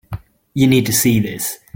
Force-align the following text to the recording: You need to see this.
You 0.55 0.65
need 0.65 0.87
to 0.87 0.93
see 0.93 1.19
this. 1.19 1.59